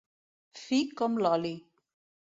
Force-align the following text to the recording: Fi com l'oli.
Fi 0.61 0.79
com 1.01 1.21
l'oli. 1.27 1.55